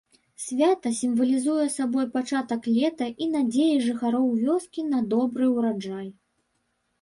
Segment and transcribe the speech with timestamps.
[0.43, 6.11] Свята сімвалізуе сабой пачатак лета і надзеі жыхароў вёскі на добры ураджай.